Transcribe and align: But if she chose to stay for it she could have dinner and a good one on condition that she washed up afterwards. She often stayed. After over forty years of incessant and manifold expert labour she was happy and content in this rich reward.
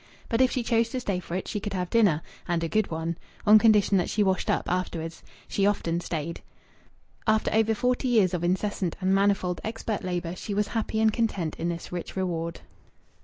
But 0.29 0.41
if 0.41 0.49
she 0.49 0.63
chose 0.63 0.89
to 0.89 0.99
stay 0.99 1.19
for 1.19 1.35
it 1.35 1.47
she 1.47 1.59
could 1.59 1.73
have 1.73 1.91
dinner 1.91 2.23
and 2.47 2.63
a 2.63 2.67
good 2.67 2.89
one 2.89 3.19
on 3.45 3.59
condition 3.59 3.97
that 3.97 4.09
she 4.09 4.23
washed 4.23 4.49
up 4.49 4.67
afterwards. 4.67 5.21
She 5.47 5.63
often 5.67 5.99
stayed. 6.01 6.41
After 7.27 7.53
over 7.53 7.75
forty 7.75 8.07
years 8.07 8.33
of 8.33 8.43
incessant 8.43 8.95
and 8.99 9.13
manifold 9.13 9.61
expert 9.63 10.03
labour 10.03 10.35
she 10.35 10.55
was 10.55 10.69
happy 10.69 10.99
and 10.99 11.13
content 11.13 11.53
in 11.59 11.69
this 11.69 11.91
rich 11.91 12.15
reward. 12.15 12.61